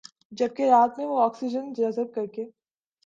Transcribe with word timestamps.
جبکہ 0.31 0.69
رات 0.71 0.97
میں 0.97 1.05
وہ 1.05 1.21
آکسیجن 1.21 1.73
جذب 1.73 2.13
کرکے 2.15 2.45